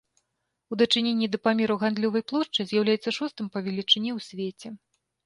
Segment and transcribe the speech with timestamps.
[0.71, 4.67] У дачыненні да памеру гандлёвай плошчы з'яўляецца шостым па велічыні ў свеце.